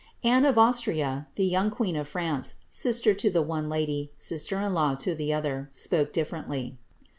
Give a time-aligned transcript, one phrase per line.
[0.23, 4.59] Anne of Austria, the young queen of France, (sister to the one lady, and sister*
[4.59, 6.73] in law to the other,) spoke diflerently.